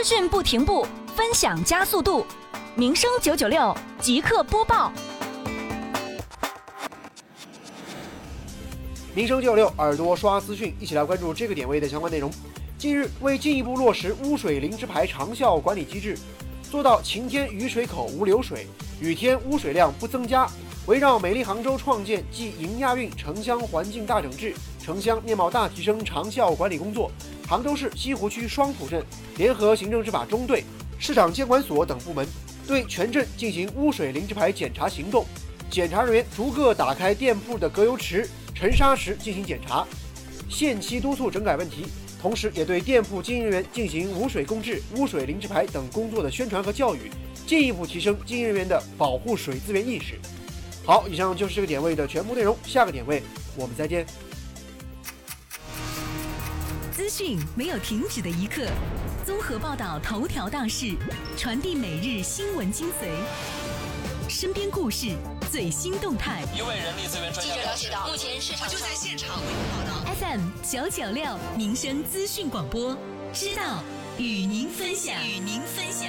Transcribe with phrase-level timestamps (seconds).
[0.00, 2.24] 资讯不停步，分享加速度。
[2.74, 4.90] 民生九九六即刻播报。
[9.14, 12.32] 民生九九六耳朵刷资讯，一起来关注这个点位的相关内容。
[12.78, 16.18] 近日，为进一步落实污水零直排长效管理机制，
[16.62, 18.66] 做到晴天雨水口无流水，
[19.02, 20.48] 雨天污水量不增加，
[20.86, 27.10] 围绕美丽杭州创建暨迎亚运城乡环境大整治、城乡面貌大提升长效管理工作，
[27.46, 29.04] 杭州市西湖区双浦镇
[29.36, 30.64] 联合行政执法中队、
[30.98, 32.26] 市场监管所等部门，
[32.66, 35.24] 对全镇进行污水零直排检查行动。
[35.70, 39.86] 检查人员逐个打开店铺的隔油池、沉沙池进行检查，
[40.48, 41.86] 限期督促整改问题。
[42.20, 47.10] 同时，也对店铺经营人员进行污水公制、污水零直排等工作的宣传和教育，
[47.46, 50.18] 进一步提升经营人员的保护水资源意识。
[50.90, 52.56] 好，以上就是这个点位的全部内容。
[52.66, 53.22] 下个点位
[53.54, 54.04] 我们再见。
[56.90, 58.66] 资讯没有停止的一刻，
[59.24, 60.96] 综合报道头条大事，
[61.36, 63.06] 传递每日新闻精髓，
[64.28, 65.14] 身边故事
[65.48, 66.42] 最新动态。
[66.56, 70.12] 一位人力资源专家记者了解到，目前市场就在现场为您报道。
[70.16, 72.98] FM 九九六民生资讯广播，
[73.32, 73.84] 知道
[74.18, 76.08] 与您分享，与您分享。